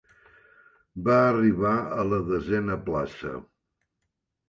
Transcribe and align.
Va 1.09 1.17
arribar 1.27 1.75
a 1.99 2.09
la 2.09 2.21
desena 2.33 2.81
plaça. 2.91 3.39